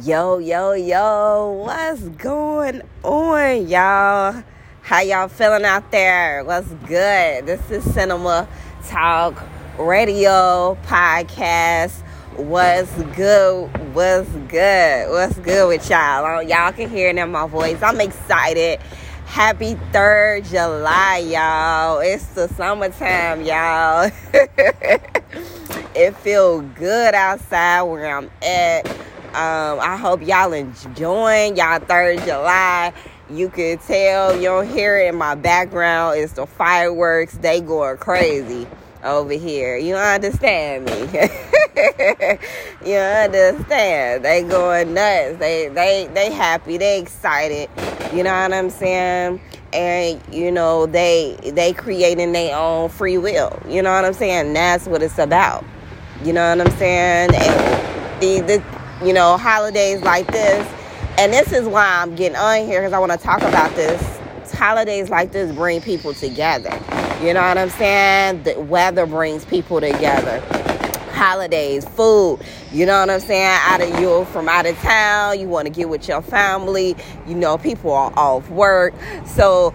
[0.00, 4.42] Yo, yo, yo, what's going on, y'all?
[4.80, 6.42] How y'all feeling out there?
[6.44, 7.44] What's good?
[7.44, 8.48] This is Cinema
[8.86, 9.34] Talk
[9.78, 12.00] Radio Podcast.
[12.36, 13.68] What's good?
[13.92, 15.10] What's good?
[15.10, 16.42] What's good with y'all?
[16.42, 17.82] Y'all can hear it in my voice.
[17.82, 18.80] I'm excited.
[19.26, 21.98] Happy 3rd July, y'all.
[21.98, 24.10] It's the summertime, y'all.
[25.94, 28.90] it feels good outside where I'm at
[29.34, 32.92] um, I hope y'all enjoying y'all third July.
[33.30, 36.18] You can tell, you don't hear it in my background.
[36.18, 37.38] It's the fireworks.
[37.38, 38.66] They going crazy
[39.02, 39.78] over here.
[39.78, 40.92] You understand me?
[42.84, 44.24] you understand?
[44.24, 45.38] They going nuts.
[45.38, 46.76] They they they happy.
[46.76, 47.70] They excited.
[48.12, 49.40] You know what I'm saying?
[49.72, 53.58] And you know they they creating their own free will.
[53.66, 54.52] You know what I'm saying?
[54.52, 55.64] That's what it's about.
[56.22, 57.30] You know what I'm saying?
[57.34, 58.71] And the the
[59.04, 60.66] you know, holidays like this.
[61.18, 64.18] And this is why I'm getting on here because I want to talk about this.
[64.52, 66.70] Holidays like this bring people together.
[67.20, 68.44] You know what I'm saying?
[68.44, 70.40] The weather brings people together.
[71.12, 72.40] Holidays, food,
[72.72, 73.58] you know what I'm saying?
[73.62, 76.96] Out of you from out of town, you want to get with your family.
[77.26, 78.94] You know, people are off work.
[79.26, 79.74] So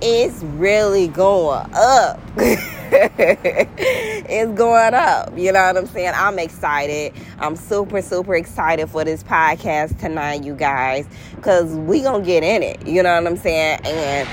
[0.00, 2.20] it's really going up.
[3.18, 5.36] it's going up.
[5.36, 6.12] You know what I'm saying?
[6.14, 7.12] I'm excited.
[7.38, 12.42] I'm super, super excited for this podcast tonight, you guys, because we going to get
[12.42, 12.86] in it.
[12.86, 13.80] You know what I'm saying?
[13.84, 14.28] And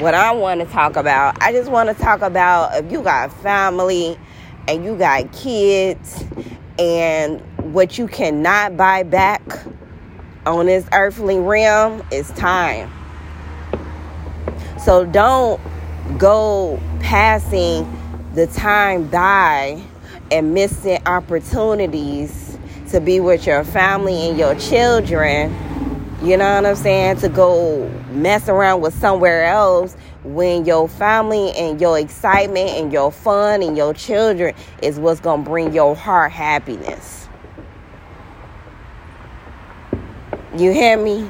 [0.00, 3.32] what I want to talk about, I just want to talk about if you got
[3.42, 4.16] family
[4.68, 6.24] and you got kids
[6.78, 7.40] and
[7.74, 9.42] what you cannot buy back
[10.44, 12.92] on this earthly realm is time.
[14.78, 15.60] So don't
[16.18, 17.86] go passing
[18.34, 19.82] the time by
[20.30, 22.58] and missing opportunities
[22.90, 25.54] to be with your family and your children.
[26.22, 27.16] You know what I'm saying?
[27.18, 33.12] To go mess around with somewhere else when your family and your excitement and your
[33.12, 37.28] fun and your children is what's going to bring your heart happiness.
[40.56, 41.28] You hear me?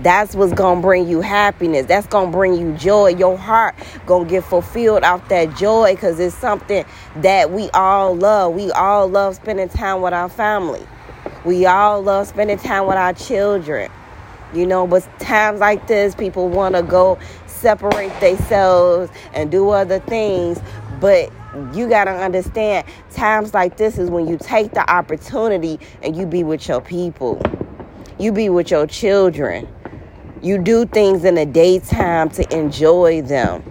[0.00, 1.86] That's what's gonna bring you happiness.
[1.86, 3.08] That's gonna bring you joy.
[3.08, 3.74] Your heart
[4.04, 6.84] gonna get fulfilled off that joy because it's something
[7.16, 8.54] that we all love.
[8.54, 10.86] We all love spending time with our family.
[11.44, 13.90] We all love spending time with our children.
[14.52, 19.98] You know, but times like this, people want to go separate themselves and do other
[20.00, 20.60] things.
[21.00, 21.32] But
[21.72, 26.26] you got to understand, times like this is when you take the opportunity and you
[26.26, 27.40] be with your people.
[28.18, 29.68] You be with your children.
[30.42, 33.62] You do things in the daytime to enjoy them.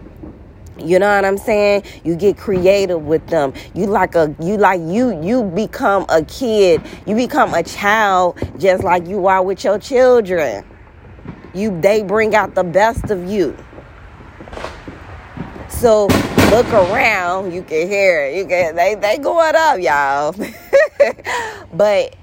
[0.78, 1.84] You know what I'm saying?
[2.03, 3.53] You get creative with them.
[3.74, 6.81] You like a you like you you become a kid.
[7.06, 10.66] You become a child just like you are with your children.
[11.54, 13.56] You they bring out the best of you.
[15.70, 16.08] So
[16.50, 18.36] look around, you can hear it.
[18.36, 20.36] You can they they going up, y'all.
[21.74, 22.16] but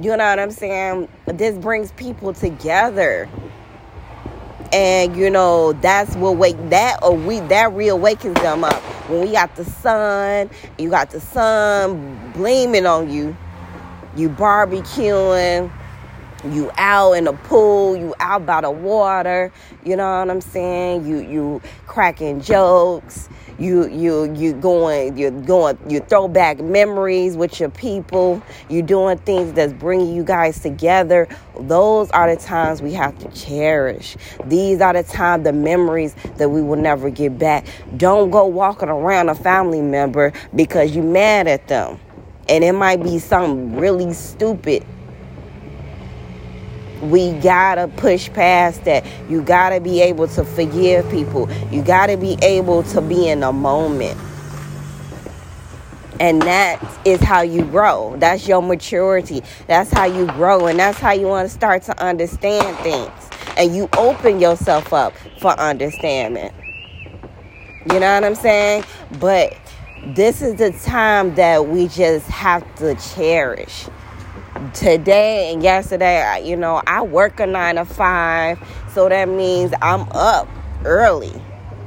[0.00, 1.08] you know what I'm saying?
[1.26, 3.28] This brings people together
[4.72, 8.82] and you know that's what wake that or we that reawakens them up.
[9.08, 13.36] When we got the sun you got the sun gleaming on you
[14.16, 15.70] you barbecuing
[16.44, 19.52] you out in the pool you out by the water
[19.84, 21.06] you know what i'm saying?
[21.06, 27.58] You you cracking jokes you you you going you're going you throw back memories with
[27.58, 31.28] your people you're doing things that's bringing you guys together.
[31.58, 34.16] Those are the times we have to cherish.
[34.44, 37.66] These are the times the memories that we will never get back.
[37.96, 42.00] Don't go walking around a family member because you mad at them.
[42.48, 44.86] And it might be something really stupid
[47.02, 49.04] we gotta push past that.
[49.28, 51.50] You gotta be able to forgive people.
[51.70, 54.18] You gotta be able to be in a moment.
[56.18, 58.16] And that is how you grow.
[58.18, 59.42] That's your maturity.
[59.66, 60.66] That's how you grow.
[60.66, 63.30] And that's how you want to start to understand things.
[63.58, 66.50] And you open yourself up for understanding.
[67.92, 68.84] You know what I'm saying?
[69.20, 69.56] But
[70.06, 73.86] this is the time that we just have to cherish
[74.72, 78.58] today and yesterday, you know, I work a nine to five,
[78.92, 80.48] so that means I'm up
[80.84, 81.32] early.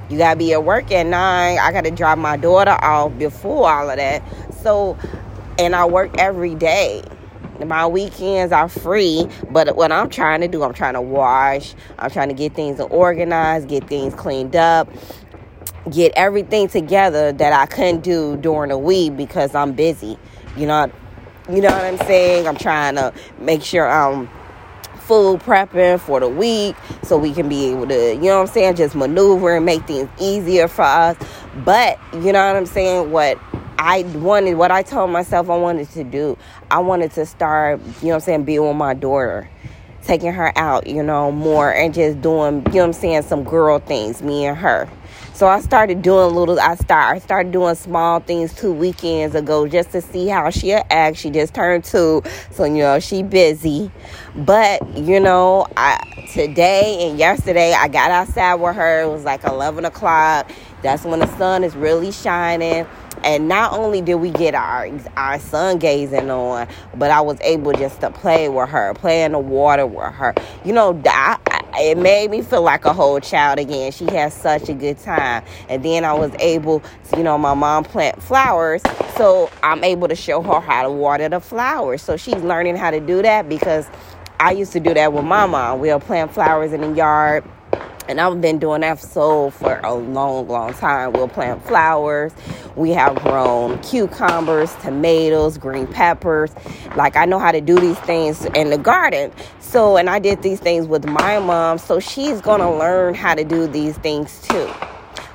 [0.10, 1.60] You gotta be at work at nine.
[1.60, 4.24] I gotta drop my daughter off before all of that.
[4.62, 4.98] So,
[5.58, 7.04] and I work every day.
[7.66, 12.10] My weekends are free, but what I'm trying to do, I'm trying to wash, I'm
[12.10, 14.90] trying to get things organized, get things cleaned up,
[15.92, 20.18] get everything together that I couldn't do during the week because I'm busy.
[20.56, 20.92] You know,
[21.50, 22.48] you know what I'm saying?
[22.48, 24.30] I'm trying to make sure I'm
[25.00, 28.54] food prepping for the week so we can be able to, you know what I'm
[28.54, 31.18] saying, just maneuver and make things easier for us.
[31.66, 33.40] But, you know what I'm saying, what
[33.80, 36.38] I wanted, what I told myself I wanted to do,
[36.70, 39.50] I wanted to start, you know what I'm saying, being with my daughter
[40.04, 43.44] taking her out, you know, more and just doing, you know what I'm saying, some
[43.44, 44.88] girl things, me and her.
[45.40, 46.60] So I started doing little.
[46.60, 47.16] I start.
[47.16, 51.16] I started doing small things two weekends ago just to see how she'll act.
[51.16, 53.90] She just turned two, so you know she busy.
[54.36, 55.98] But you know, I
[56.34, 59.04] today and yesterday I got outside with her.
[59.04, 60.52] It was like eleven o'clock.
[60.82, 62.86] That's when the sun is really shining.
[63.24, 67.74] And not only did we get our our sun gazing on, but I was able
[67.74, 70.34] just to play with her, play in the water with her.
[70.64, 70.94] You know,
[71.76, 73.92] it made me feel like a whole child again.
[73.92, 75.44] She had such a good time.
[75.70, 78.82] And then I was able to, you know, my mom plant flowers.
[79.16, 82.02] So I'm able to show her how to water the flowers.
[82.02, 83.88] So she's learning how to do that because
[84.40, 85.80] I used to do that with my mom.
[85.80, 87.44] We'll plant flowers in the yard
[88.10, 91.14] and I've been doing that so for a long, long time.
[91.14, 92.34] We'll plant flowers.
[92.76, 96.52] We have grown cucumbers, tomatoes, green peppers.
[96.96, 99.32] Like I know how to do these things in the garden.
[99.60, 101.78] So, and I did these things with my mom.
[101.78, 104.68] So she's going to learn how to do these things too.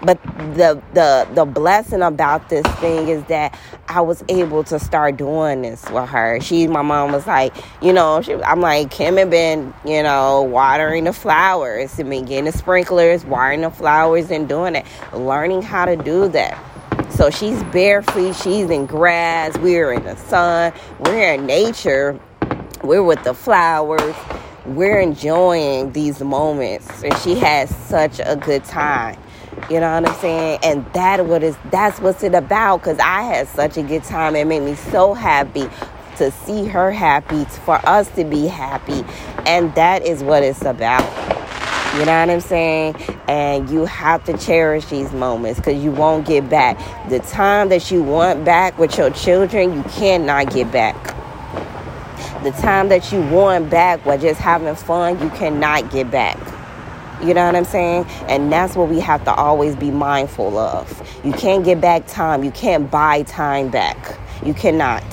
[0.04, 0.22] But
[0.54, 3.58] the the the blessing about this thing is that
[3.88, 6.40] I was able to start doing this with her.
[6.40, 10.42] She, my mom was like, you know, she, I'm like, Kim had been, you know,
[10.42, 15.62] watering the flowers and been getting the sprinklers, watering the flowers and doing it, learning
[15.62, 16.58] how to do that.
[17.10, 22.18] So she's barefoot, she's in grass, we're in the sun, we're in nature,
[22.82, 24.14] we're with the flowers,
[24.66, 29.18] we're enjoying these moments, and she has such a good time.
[29.70, 30.60] You know what I'm saying?
[30.62, 34.36] And that what is that's what's it about because I had such a good time.
[34.36, 35.68] It made me so happy
[36.16, 39.04] to see her happy, for us to be happy.
[39.46, 41.02] And that is what it's about.
[41.94, 42.96] You know what I'm saying?
[43.28, 46.78] And you have to cherish these moments because you won't get back.
[47.08, 50.96] The time that you want back with your children, you cannot get back.
[52.42, 56.36] The time that you want back while just having fun, you cannot get back.
[57.22, 58.06] You know what I'm saying?
[58.28, 61.02] And that's what we have to always be mindful of.
[61.24, 62.44] You can't get back time.
[62.44, 64.18] You can't buy time back.
[64.44, 65.04] You cannot.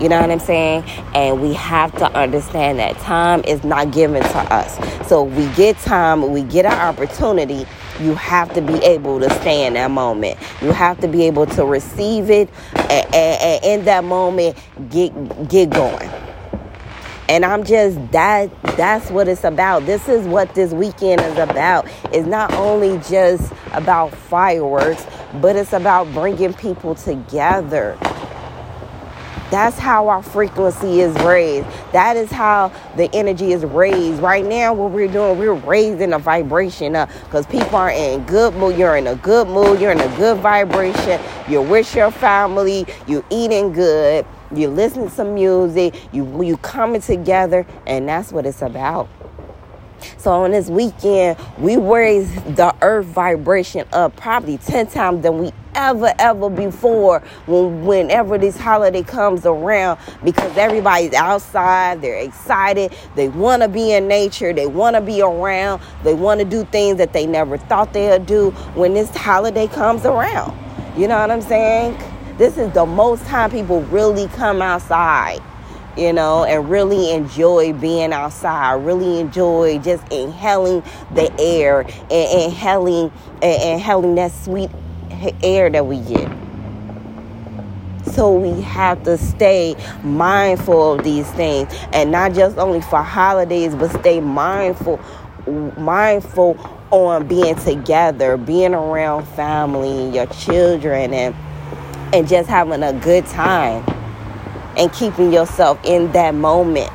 [0.00, 0.82] You know what I'm saying?
[1.14, 5.08] And we have to understand that time is not given to us.
[5.08, 7.66] So we get time, we get an opportunity,
[8.00, 10.38] you have to be able to stay in that moment.
[10.60, 14.58] You have to be able to receive it and, and, and in that moment
[14.90, 15.12] get
[15.48, 16.10] get going
[17.32, 21.88] and i'm just that that's what it's about this is what this weekend is about
[22.12, 25.06] it's not only just about fireworks
[25.40, 27.96] but it's about bringing people together
[29.50, 31.66] that's how our frequency is raised.
[31.92, 34.22] That is how the energy is raised.
[34.22, 38.54] Right now, what we're doing, we're raising the vibration up because people are in good
[38.54, 38.78] mood.
[38.78, 39.78] You're in a good mood.
[39.78, 41.20] You're in a good vibration.
[41.50, 42.86] You're with your family.
[43.06, 44.24] You're eating good
[44.54, 49.08] you listen to some music, you you coming together, and that's what it's about.
[50.18, 55.52] So on this weekend, we raise the earth vibration up probably 10 times than we
[55.74, 63.28] ever, ever before when whenever this holiday comes around because everybody's outside, they're excited, they
[63.28, 67.56] wanna be in nature, they wanna be around, they wanna do things that they never
[67.56, 70.56] thought they'd do when this holiday comes around.
[70.96, 71.96] You know what I'm saying?
[72.38, 75.40] This is the most time people really come outside,
[75.96, 80.82] you know, and really enjoy being outside, really enjoy just inhaling
[81.14, 83.12] the air and inhaling
[83.42, 84.70] and inhaling that sweet
[85.42, 86.30] air that we get.
[88.12, 93.74] So we have to stay mindful of these things and not just only for holidays,
[93.74, 95.00] but stay mindful
[95.76, 96.56] mindful
[96.90, 101.34] on being together, being around family, your children and
[102.12, 103.84] and just having a good time
[104.76, 106.90] and keeping yourself in that moment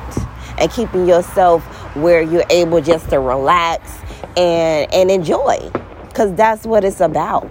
[0.58, 1.62] and keeping yourself
[1.96, 3.98] where you're able just to relax
[4.36, 5.58] and and enjoy
[6.08, 7.50] because that's what it's about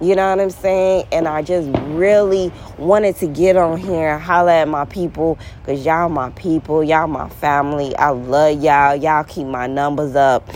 [0.00, 1.06] you know what I'm saying?
[1.10, 5.86] And I just really wanted to get on here and holler at my people because
[5.86, 7.96] y'all my people, y'all my family.
[7.96, 8.94] I love y'all.
[8.94, 10.46] Y'all keep my numbers up.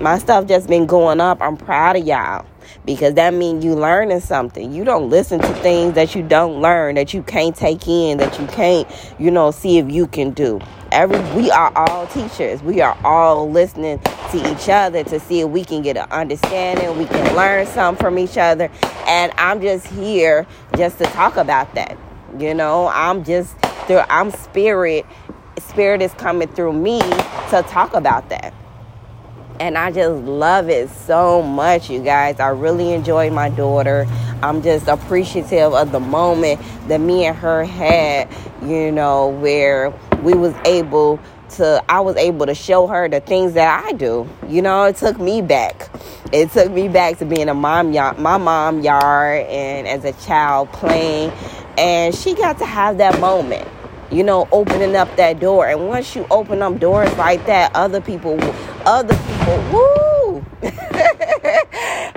[0.00, 1.42] My stuff just been going up.
[1.42, 2.46] I'm proud of y'all
[2.84, 4.72] because that means you learning something.
[4.72, 8.38] You don't listen to things that you don't learn, that you can't take in, that
[8.38, 10.60] you can't, you know, see if you can do.
[10.92, 12.62] Every we are all teachers.
[12.62, 14.00] We are all listening
[14.30, 18.02] to each other to see if we can get an understanding, we can learn something
[18.02, 18.70] from each other.
[19.06, 20.46] And I'm just here
[20.76, 21.96] just to talk about that.
[22.38, 25.06] You know, I'm just through I'm spirit.
[25.58, 28.54] Spirit is coming through me to talk about that.
[29.60, 32.40] And I just love it so much, you guys.
[32.40, 34.06] I really enjoy my daughter.
[34.42, 39.90] I'm just appreciative of the moment that me and her had, you know, where
[40.22, 44.26] we was able to I was able to show her the things that I do.
[44.48, 45.90] You know, it took me back.
[46.32, 50.12] It took me back to being a mom yard, my mom yard and as a
[50.24, 51.32] child playing
[51.76, 53.68] and she got to have that moment.
[54.10, 55.68] You know, opening up that door.
[55.68, 58.38] And once you open up doors like that, other people
[58.86, 60.44] other people, woo!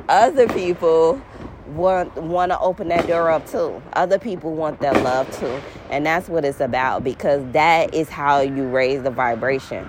[0.10, 1.22] other people
[1.68, 3.82] want want to open that door up too.
[3.94, 8.42] Other people want that love too, and that's what it's about because that is how
[8.42, 9.88] you raise the vibration.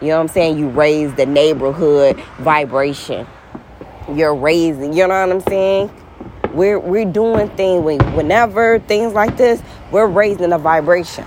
[0.00, 0.58] You know what I'm saying?
[0.58, 3.26] You raise the neighborhood vibration.
[4.14, 4.92] You're raising.
[4.92, 5.90] You know what I'm saying?
[6.56, 7.84] We're we're doing things
[8.14, 9.62] whenever things like this.
[9.92, 11.26] We're raising the vibration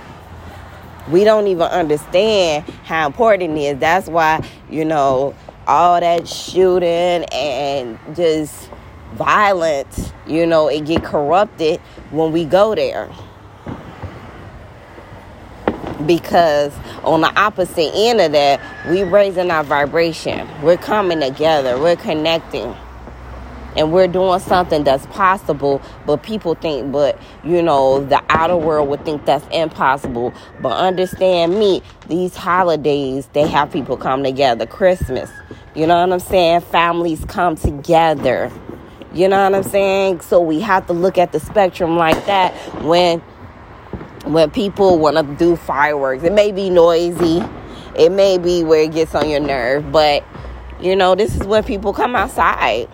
[1.10, 3.78] we don't even understand how important it is.
[3.78, 5.34] That's why, you know,
[5.66, 8.70] all that shooting and just
[9.14, 13.10] violence, you know, it get corrupted when we go there.
[16.06, 16.72] Because
[17.04, 20.48] on the opposite end of that, we raising our vibration.
[20.62, 21.78] We're coming together.
[21.78, 22.74] We're connecting
[23.76, 28.88] and we're doing something that's possible but people think but you know the outer world
[28.88, 30.32] would think that's impossible.
[30.60, 34.66] But understand me these holidays they have people come together.
[34.66, 35.30] Christmas
[35.74, 36.62] you know what i'm saying?
[36.62, 38.50] Families come together.
[39.12, 40.20] You know what i'm saying?
[40.20, 43.20] So we have to look at the spectrum like that when
[44.24, 46.22] when people want to do fireworks.
[46.24, 47.42] It may be noisy.
[47.96, 50.24] It may be where it gets on your nerve but
[50.80, 52.88] you know this is when people come outside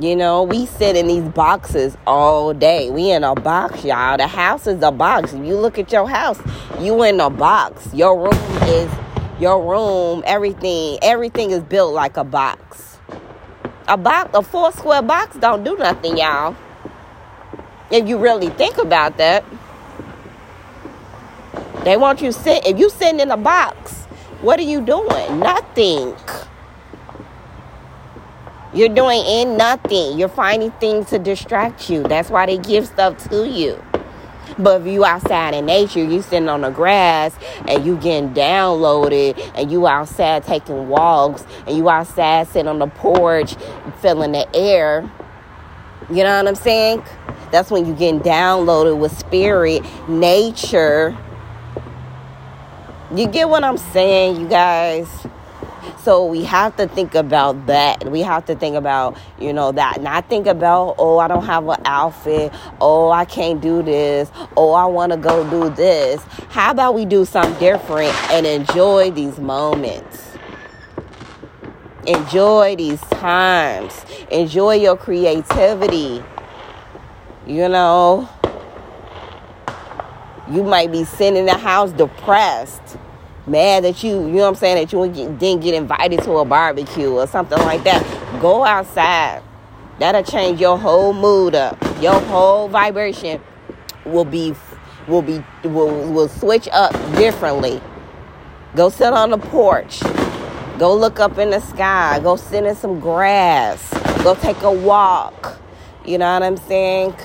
[0.00, 2.88] you know, we sit in these boxes all day.
[2.90, 4.16] We in a box, y'all.
[4.16, 5.32] The house is a box.
[5.32, 6.40] If you look at your house,
[6.78, 7.92] you in a box.
[7.92, 8.90] Your room is
[9.40, 12.98] your room, everything, everything is built like a box.
[13.88, 16.54] A box, a four square box don't do nothing, y'all.
[17.90, 19.44] If you really think about that.
[21.84, 24.04] They want you sit if you sitting in a box,
[24.42, 25.40] what are you doing?
[25.40, 26.14] Nothing.
[28.74, 30.18] You're doing in nothing.
[30.18, 32.02] You're finding things to distract you.
[32.02, 33.82] That's why they give stuff to you.
[34.58, 37.34] But if you outside in nature, you sitting on the grass
[37.66, 42.88] and you getting downloaded and you outside taking walks and you outside sitting on the
[42.88, 43.56] porch
[44.00, 45.10] feeling the air.
[46.10, 47.02] You know what I'm saying?
[47.50, 51.16] That's when you getting downloaded with spirit, nature.
[53.14, 55.08] You get what I'm saying, you guys?
[56.04, 58.08] So we have to think about that.
[58.08, 60.00] We have to think about, you know, that.
[60.00, 62.52] Not think about, oh, I don't have an outfit.
[62.80, 64.30] Oh, I can't do this.
[64.56, 66.22] Oh, I want to go do this.
[66.50, 70.36] How about we do something different and enjoy these moments?
[72.06, 74.06] Enjoy these times.
[74.30, 76.22] Enjoy your creativity.
[77.46, 78.28] You know,
[80.48, 82.96] you might be sitting in the house depressed
[83.48, 86.44] mad that you, you know what I'm saying, that you didn't get invited to a
[86.44, 88.02] barbecue or something like that,
[88.40, 89.42] go outside.
[89.98, 91.76] That'll change your whole mood up.
[92.00, 93.40] Your whole vibration
[94.04, 94.54] will be
[95.08, 97.80] will be will will switch up differently.
[98.76, 100.00] Go sit on the porch.
[100.78, 102.20] Go look up in the sky.
[102.22, 103.92] Go sit in some grass.
[104.22, 105.58] Go take a walk.
[106.04, 107.16] You know what I'm saying?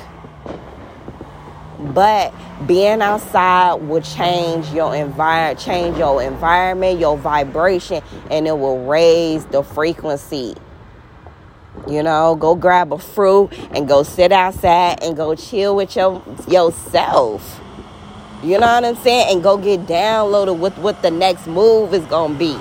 [1.83, 2.33] But
[2.65, 9.45] being outside will change your environment, change your environment, your vibration, and it will raise
[9.45, 10.55] the frequency.
[11.87, 16.23] You know, go grab a fruit and go sit outside and go chill with your
[16.47, 17.59] yourself.
[18.41, 19.33] You know what I'm saying?
[19.35, 22.57] And go get downloaded with what the next move is gonna be.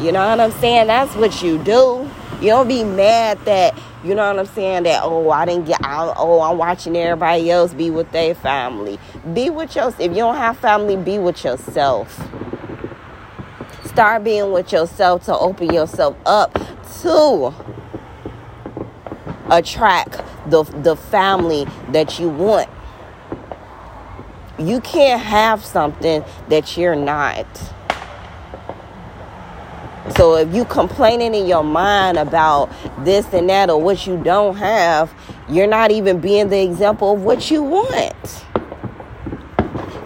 [0.00, 0.88] You know what I'm saying?
[0.88, 2.09] That's what you do.
[2.40, 4.84] You don't be mad that you know what I'm saying?
[4.84, 6.14] That oh, I didn't get out.
[6.16, 8.98] Oh, I'm watching everybody else be with their family.
[9.34, 10.00] Be with yourself.
[10.00, 12.26] If you don't have family, be with yourself.
[13.84, 16.54] Start being with yourself to open yourself up
[17.02, 17.52] to
[19.50, 22.70] attract the the family that you want.
[24.58, 27.46] You can't have something that you're not.
[30.16, 32.70] So if you complaining in your mind about
[33.04, 35.12] this and that or what you don't have,
[35.48, 38.44] you're not even being the example of what you want.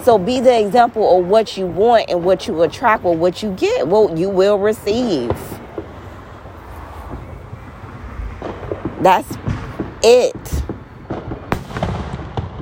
[0.02, 3.52] So be the example of what you want and what you attract or what you
[3.52, 5.32] get, what you will receive.
[9.00, 9.36] That's
[10.02, 10.62] it.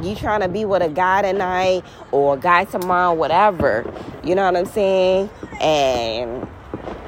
[0.03, 3.93] you trying to be with a guy tonight or a guy tomorrow, whatever.
[4.25, 5.31] You know what I'm saying?
[5.61, 6.47] And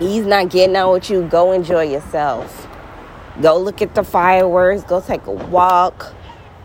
[0.09, 1.23] he's not getting out with you.
[1.23, 2.69] Go enjoy yourself.
[3.41, 4.83] Go look at the fireworks.
[4.85, 6.15] Go take a walk.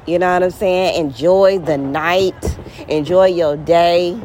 [0.06, 1.06] You know what I'm saying?
[1.06, 2.58] Enjoy the night.
[2.88, 4.20] Enjoy your day.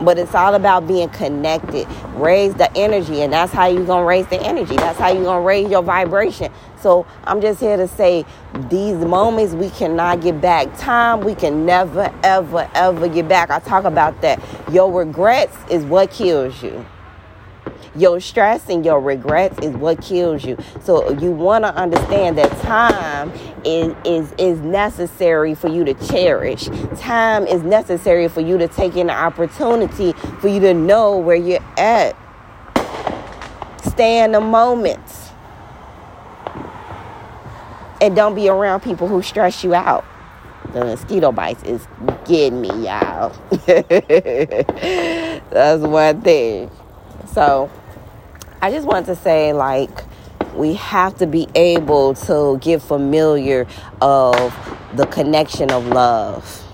[0.00, 1.88] But it's all about being connected.
[2.14, 4.76] Raise the energy, and that's how you're gonna raise the energy.
[4.76, 6.52] That's how you're gonna raise your vibration.
[6.80, 8.24] So I'm just here to say
[8.68, 10.76] these moments we cannot get back.
[10.78, 13.50] Time we can never, ever, ever get back.
[13.50, 14.40] I talk about that.
[14.70, 16.86] Your regrets is what kills you.
[17.96, 20.56] Your stress and your regrets is what kills you.
[20.82, 23.32] So you want to understand that time
[23.64, 26.68] is, is is necessary for you to cherish.
[26.98, 31.36] Time is necessary for you to take in the opportunity for you to know where
[31.36, 32.16] you're at.
[33.84, 35.30] Stay in the moments.
[38.00, 40.04] And don't be around people who stress you out.
[40.72, 41.86] The mosquito bites is
[42.26, 43.32] getting me, y'all.
[45.50, 46.70] That's one thing.
[47.32, 47.70] So
[48.60, 49.90] I just want to say, like,
[50.54, 53.66] we have to be able to get familiar
[54.00, 54.54] of
[54.94, 56.64] the connection of love.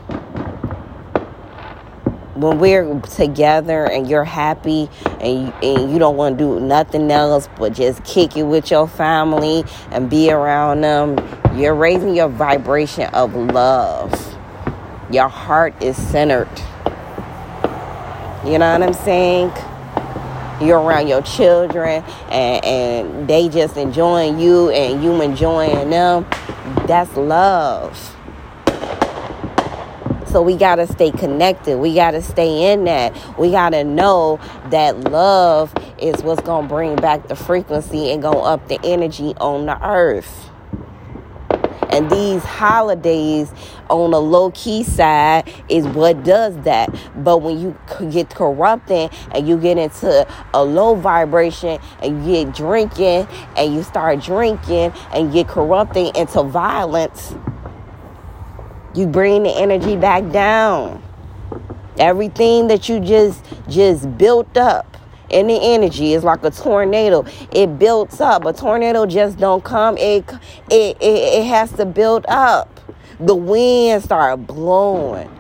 [2.35, 4.89] When we're together and you're happy
[5.21, 8.89] and and you don't want to do nothing else but just kick it with your
[8.89, 11.17] family and be around them,
[11.57, 14.13] you're raising your vibration of love.
[15.11, 16.49] Your heart is centered.
[18.45, 19.53] You know what I'm saying?
[20.65, 26.27] You're around your children and, and they just enjoying you and you enjoying them
[26.87, 27.97] that's love.
[30.27, 31.79] So we got to stay connected.
[31.79, 33.39] We got to stay in that.
[33.39, 34.41] We got to know
[34.71, 39.35] that love is what's going to bring back the frequency and go up the energy
[39.37, 40.51] on the earth
[41.95, 43.53] and these holidays
[43.89, 46.93] on a low key side is what does that.
[47.23, 47.79] But when you
[48.11, 53.85] get corrupting and you get into a low vibration and you get drinking and you
[53.85, 57.33] start drinking and get corrupting into violence,
[58.95, 61.01] you bring the energy back down.
[61.99, 64.94] Everything that you just just built up
[65.35, 67.25] and the energy is like a tornado.
[67.53, 68.45] It builds up.
[68.45, 69.99] A tornado just don't come.
[69.99, 70.25] It
[70.71, 72.81] it it, it has to build up.
[73.19, 75.31] The wind start blowing.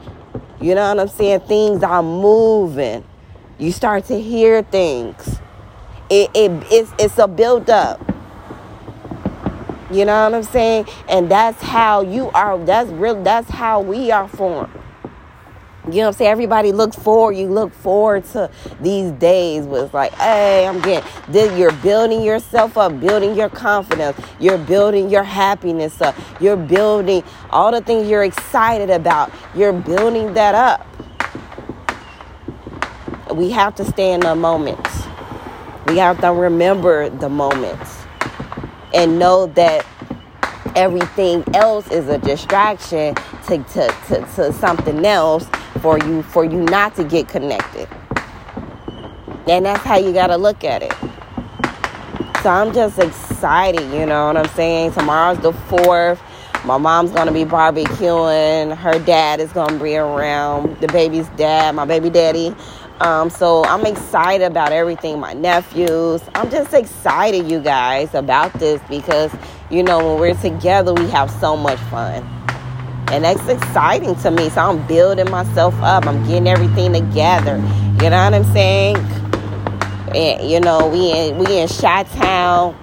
[0.61, 1.41] You know what I'm saying?
[1.41, 3.05] Things are moving.
[3.59, 5.41] You start to hear things.
[6.11, 8.01] It, it it's it's a build up.
[9.91, 10.87] You know what I'm saying?
[11.09, 12.59] And that's how you are.
[12.59, 13.23] That's real.
[13.23, 14.73] That's how we are formed.
[15.87, 16.31] You know what I'm saying?
[16.31, 17.33] Everybody looks forward.
[17.33, 21.59] You look forward to these days was like, hey, I'm getting this.
[21.59, 24.19] You're building yourself up, building your confidence.
[24.41, 26.17] You're building your happiness up.
[26.41, 29.31] You're building all the things you're excited about.
[29.55, 30.87] You're building that up.
[33.35, 35.03] We have to stay in the moments.
[35.87, 38.05] We have to remember the moments
[38.95, 39.85] and know that
[40.75, 43.15] everything else is a distraction
[43.47, 45.47] to, to, to, to something else
[45.85, 47.87] for you for you not to get connected.
[49.47, 50.95] And that's how you got to look at it.
[52.43, 54.93] So I'm just excited, you know what I'm saying?
[54.93, 56.19] Tomorrow's the 4th.
[56.65, 58.75] My mom's going to be barbecuing.
[58.75, 60.81] Her dad is going to be around.
[60.81, 62.57] The baby's dad, my baby daddy.
[63.01, 65.21] Um, so I'm excited about everything.
[65.21, 66.23] My nephews.
[66.35, 69.31] I'm just excited, you guys, about this because,
[69.69, 72.44] you know, when we're together, we have so much fun
[73.15, 74.51] and that's exciting to me.
[74.51, 76.05] So I'm building myself up.
[76.05, 77.59] I'm getting everything together.
[78.03, 78.97] You know what I'm saying?
[80.17, 82.77] And you know, we in we in Chi Town.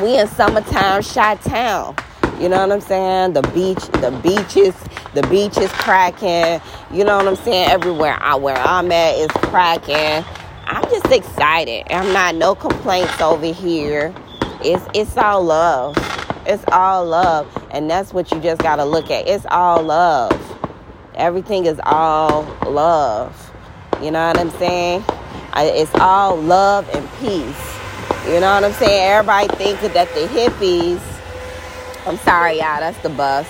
[0.00, 1.94] We in summertime Chi Town.
[2.40, 3.34] You know what I'm saying?
[3.34, 4.74] The beach, the beaches,
[5.12, 6.62] the beach is cracking.
[6.90, 7.68] You know what I'm saying?
[7.70, 10.24] Everywhere I where I'm at is cracking.
[10.64, 11.84] I'm just excited.
[11.90, 14.14] I'm not no complaints over here.
[14.62, 15.96] It's it's all love.
[16.46, 17.48] It's all love.
[17.70, 19.28] And that's what you just got to look at.
[19.28, 20.32] It's all love.
[21.14, 23.52] Everything is all love.
[24.02, 25.04] You know what I'm saying?
[25.56, 27.70] It's all love and peace.
[28.26, 29.10] You know what I'm saying?
[29.12, 31.00] Everybody thinks that the hippies,
[32.06, 33.48] I'm sorry, y'all, that's the bus.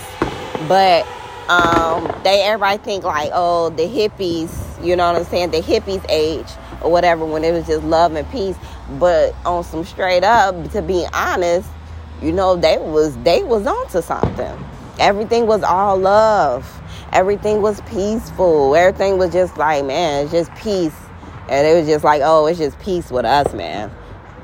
[0.68, 1.06] But
[1.48, 5.50] um, they everybody think like, oh, the hippies, you know what I'm saying?
[5.50, 6.46] The hippies age
[6.82, 8.56] or whatever when it was just love and peace.
[8.98, 11.68] But on some straight up, to be honest,
[12.22, 14.64] you know they was they was onto something.
[14.98, 16.82] Everything was all love.
[17.12, 18.76] Everything was peaceful.
[18.76, 20.96] Everything was just like man it's just peace.
[21.48, 23.90] And it was just like oh it's just peace with us man.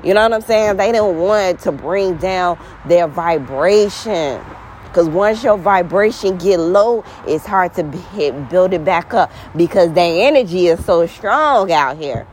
[0.03, 0.77] You know what i'm saying?
[0.77, 4.41] They didn't want to bring down their vibration.
[4.85, 9.93] Because once your vibration get low, it's hard to hit, build it back up because
[9.93, 12.25] the energy is so strong out here.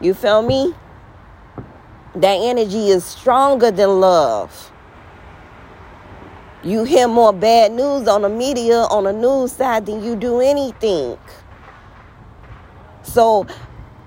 [0.00, 0.74] You feel me?
[2.14, 4.72] That energy is stronger than love.
[6.64, 10.40] You hear more bad news on the media, on the news side, than you do
[10.40, 11.16] anything.
[13.04, 13.46] So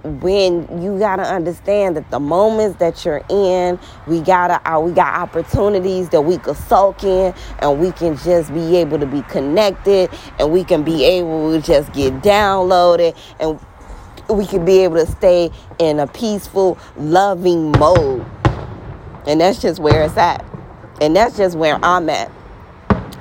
[0.03, 5.17] when you gotta understand that the moments that you're in, we gotta uh, we got
[5.17, 10.09] opportunities that we could soak in, and we can just be able to be connected,
[10.37, 13.59] and we can be able to just get downloaded, and
[14.27, 18.25] we can be able to stay in a peaceful, loving mode,
[19.25, 20.45] and that's just where it's at,
[20.99, 22.29] and that's just where I'm at.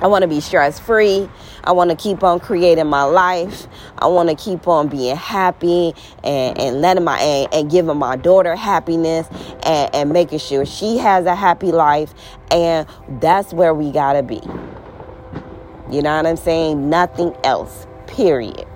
[0.01, 1.29] I want to be stress free.
[1.65, 3.67] I want to keep on creating my life.
[3.99, 8.17] I want to keep on being happy and, and letting my and, and giving my
[8.17, 9.29] daughter happiness
[9.63, 12.15] and, and making sure she has a happy life.
[12.51, 12.89] And
[13.21, 14.41] that's where we gotta be.
[15.91, 16.89] You know what I'm saying?
[16.89, 17.87] Nothing else.
[18.07, 18.67] Period.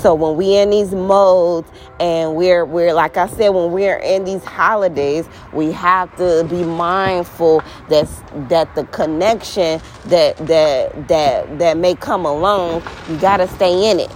[0.00, 4.24] So when we in these modes and we're we're like I said, when we're in
[4.24, 8.08] these holidays, we have to be mindful that
[8.48, 14.10] that the connection that that that that may come along, you gotta stay in it.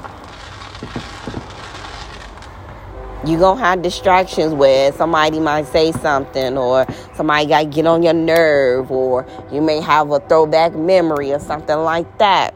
[3.27, 8.03] You're gonna have distractions where somebody might say something or somebody got to get on
[8.03, 12.55] your nerve or you may have a throwback memory or something like that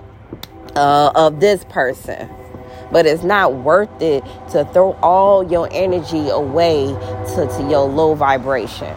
[0.77, 2.29] uh, of this person
[2.91, 6.87] but it's not worth it to throw all your energy away
[7.35, 8.97] to, to your low vibration.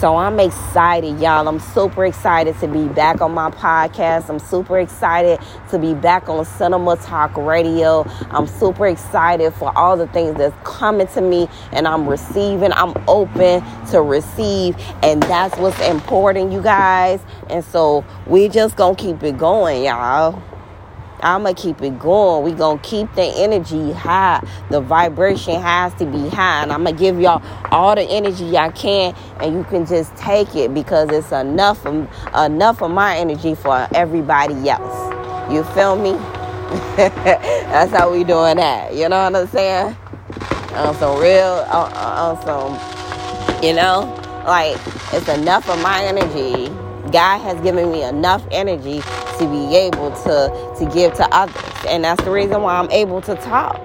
[0.00, 1.46] So I'm excited, y'all.
[1.48, 4.28] I'm super excited to be back on my podcast.
[4.28, 5.38] I'm super excited
[5.70, 8.04] to be back on Cinema Talk Radio.
[8.30, 12.72] I'm super excited for all the things that's coming to me and I'm receiving.
[12.72, 17.20] I'm open to receive, and that's what's important, you guys.
[17.48, 20.42] And so we just gonna keep it going, y'all.
[21.24, 22.44] I'm going to keep it going.
[22.44, 24.46] we to keep the energy high.
[24.70, 26.62] The vibration has to be high.
[26.62, 29.14] And I'm going to give y'all all the energy I can.
[29.40, 33.88] And you can just take it because it's enough of, enough of my energy for
[33.94, 35.52] everybody else.
[35.52, 36.12] You feel me?
[36.96, 38.94] That's how we doing that.
[38.94, 39.96] You know what I'm saying?
[40.74, 44.12] On some real, on some, you know,
[44.46, 44.76] like
[45.12, 46.83] it's enough of my energy.
[47.14, 49.00] God has given me enough energy
[49.38, 51.62] to be able to to give to others.
[51.88, 53.80] And that's the reason why i'm able to talk.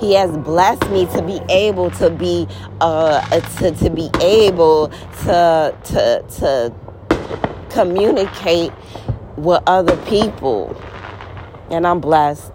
[0.00, 2.48] He has blessed me to be able to be
[2.80, 3.22] uh
[3.58, 4.88] to, to be able
[5.24, 6.74] to to to
[7.70, 8.72] communicate
[9.36, 10.76] with other people.
[11.70, 12.52] And i'm blessed.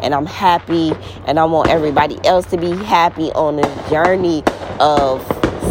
[0.00, 0.94] And i'm happy.
[1.26, 4.42] And i want everybody else to be happy on this journey
[4.80, 5.22] of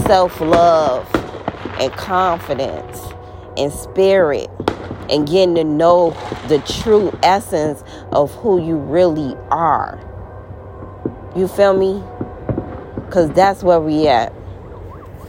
[0.06, 1.10] self-love
[1.80, 3.11] and confidence
[3.58, 4.50] and spirit
[5.10, 6.12] and getting to know
[6.48, 10.00] the true essence of who you really are.
[11.36, 12.04] You feel me?
[13.06, 14.34] Because that's where we at.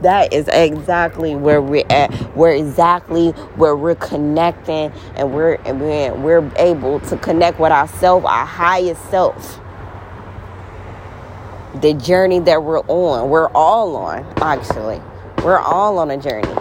[0.03, 2.37] That is exactly where we're at.
[2.37, 8.27] We're exactly where we're connecting and we're and we're, we're able to connect with ourselves,
[8.27, 9.61] our highest self.
[11.81, 13.31] The journey that we're on.
[13.31, 15.01] We're all on, actually.
[15.45, 16.55] We're all on a journey.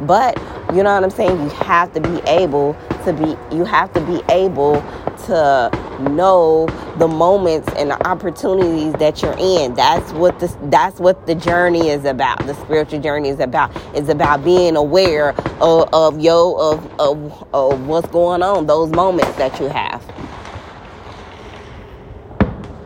[0.00, 0.38] But
[0.74, 1.40] you know what I'm saying?
[1.40, 2.74] You have to be able
[3.04, 4.82] to be you have to be able
[5.26, 5.70] to
[6.10, 6.66] know
[6.98, 9.74] the moments and the opportunities that you're in.
[9.74, 12.46] That's what the that's what the journey is about.
[12.46, 13.70] The spiritual journey is about.
[13.94, 19.36] It's about being aware of, of yo of, of of what's going on, those moments
[19.38, 20.02] that you have.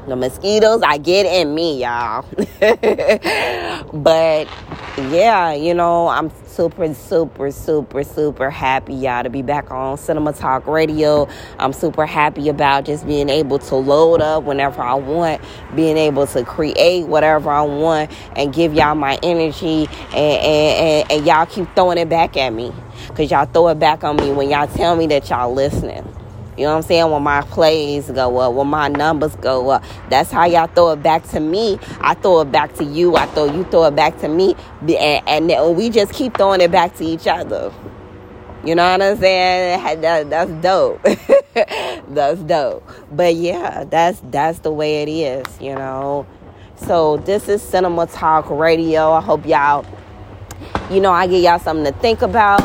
[0.06, 2.24] The mosquitoes I get in me, y'all.
[3.92, 4.48] but
[4.96, 10.32] yeah, you know, I'm super, super, super, super happy, y'all, to be back on Cinema
[10.32, 11.28] Talk Radio.
[11.58, 15.40] I'm super happy about just being able to load up whenever I want,
[15.74, 21.12] being able to create whatever I want, and give y'all my energy, and, and, and,
[21.12, 22.72] and y'all keep throwing it back at me.
[23.08, 26.06] Because y'all throw it back on me when y'all tell me that y'all listening.
[26.60, 27.10] You know what I'm saying?
[27.10, 29.82] When my plays go up, when my numbers go up.
[30.10, 31.78] That's how y'all throw it back to me.
[32.02, 33.16] I throw it back to you.
[33.16, 34.54] I throw you throw it back to me.
[34.82, 37.72] And, and we just keep throwing it back to each other.
[38.62, 39.80] You know what I'm saying?
[40.02, 41.02] That, that's dope.
[42.08, 42.86] that's dope.
[43.10, 46.26] But yeah, that's that's the way it is, you know.
[46.76, 49.12] So this is Cinema Talk Radio.
[49.12, 49.86] I hope y'all,
[50.90, 52.60] you know, I give y'all something to think about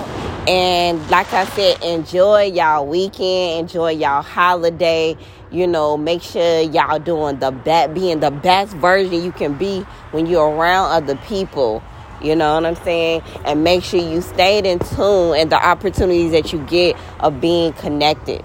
[0.47, 5.17] and like I said, enjoy y'all weekend, enjoy y'all holiday.
[5.51, 9.81] You know, make sure y'all doing the best, being the best version you can be
[10.11, 11.81] when you're around other people.
[12.21, 13.23] You know what I'm saying?
[13.45, 17.73] And make sure you stay in tune and the opportunities that you get of being
[17.73, 18.43] connected.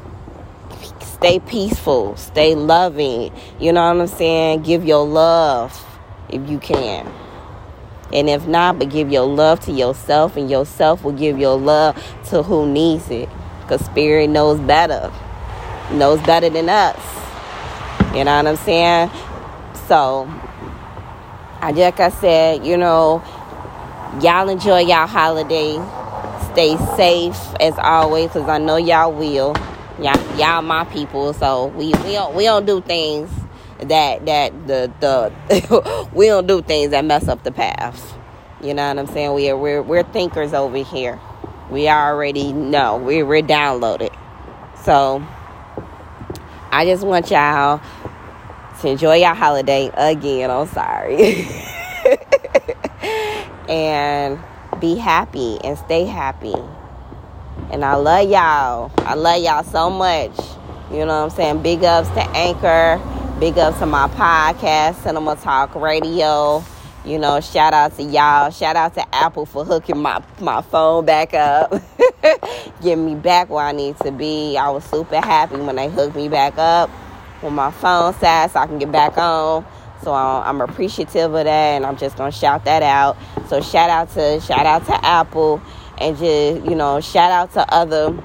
[1.01, 3.33] Stay peaceful, stay loving.
[3.59, 4.63] You know what I'm saying?
[4.63, 5.87] Give your love
[6.29, 7.20] if you can.
[8.13, 11.97] And if not, but give your love to yourself, and yourself will give your love
[12.27, 13.29] to who needs it.
[13.63, 15.13] Because Spirit knows better,
[15.93, 16.99] knows better than us.
[18.15, 19.11] You know what I'm saying?
[19.87, 20.29] So,
[21.61, 23.23] I like I said, you know,
[24.21, 25.79] y'all enjoy y'all holiday.
[26.53, 29.55] Stay safe as always, because I know y'all will.
[30.01, 33.31] Y'all, y'all my people, so we we don't we don't do things
[33.89, 38.17] that that the the we don't do things that mess up the path.
[38.63, 39.35] You know what I'm saying?
[39.35, 41.19] We are we're we're thinkers over here.
[41.71, 42.97] We already know.
[42.97, 44.15] We we're downloaded.
[44.83, 45.27] So
[46.71, 47.81] I just want y'all
[48.81, 50.51] to enjoy your holiday again.
[50.51, 51.47] I'm sorry.
[53.69, 54.39] and
[54.81, 56.55] be happy and stay happy.
[57.71, 58.91] And I love y'all.
[58.99, 60.33] I love y'all so much.
[60.91, 61.63] You know what I'm saying?
[61.63, 63.01] Big ups to Anchor.
[63.41, 66.63] Big ups to my podcast, Cinema Talk Radio.
[67.07, 68.51] You know, shout out to y'all.
[68.51, 71.73] Shout out to Apple for hooking my, my phone back up.
[72.83, 74.59] Getting me back where I need to be.
[74.59, 76.91] I was super happy when they hooked me back up
[77.43, 79.65] with my phone sat so I can get back on.
[80.03, 83.17] So um, I'm appreciative of that and I'm just gonna shout that out.
[83.49, 85.63] So shout out to shout out to Apple
[85.97, 88.23] and just, you know, shout out to other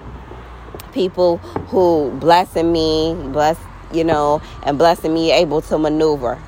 [0.91, 1.37] people
[1.69, 3.57] who blessing me, bless
[3.91, 6.41] you know, and blessing me able to maneuver.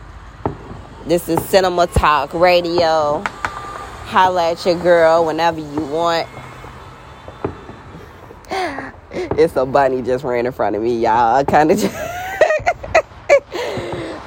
[1.06, 3.24] This is Cinema Talk Radio.
[4.08, 6.28] Holla at your girl whenever you want.
[9.10, 11.44] It's a bunny just ran in front of me, y'all.
[11.46, 11.96] Kind of just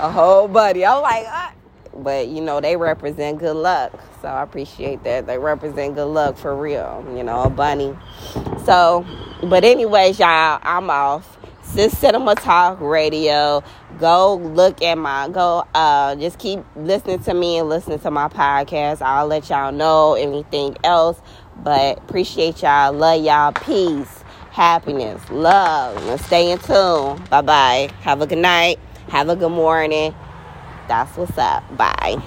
[0.01, 0.85] a whole bunny.
[0.85, 1.53] I'm like, ah.
[1.95, 3.93] but you know they represent good luck,
[4.23, 5.27] so I appreciate that.
[5.27, 7.05] They represent good luck for real.
[7.15, 7.97] You know, a bunny.
[8.65, 9.05] So,
[9.43, 11.37] but anyways, y'all, I'm off.
[11.75, 13.63] Sis Cinema Talk Radio.
[14.01, 15.65] Go look at my go.
[15.73, 19.03] Uh, just keep listening to me and listening to my podcast.
[19.03, 21.21] I'll let y'all know anything else.
[21.63, 22.93] But appreciate y'all.
[22.93, 23.53] Love y'all.
[23.53, 27.23] Peace, happiness, love, and stay in tune.
[27.31, 27.91] Bye bye.
[28.01, 28.81] Have a good night.
[29.09, 30.13] Have a good morning.
[30.89, 31.77] That's what's up.
[31.77, 32.21] Bye.